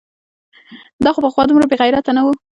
دا 1.03 1.09
خو 1.13 1.19
پخوا 1.25 1.43
دومره 1.47 1.65
بېغیرته 1.71 2.11
نه 2.17 2.21
و؟! 2.25 2.27